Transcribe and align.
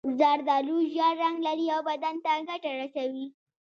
زردالو 0.19 0.77
ژېړ 0.91 1.13
رنګ 1.23 1.37
لري 1.47 1.65
او 1.75 1.81
بدن 1.89 2.15
ته 2.23 2.31
ګټه 2.49 2.71
رسوي. 2.79 3.25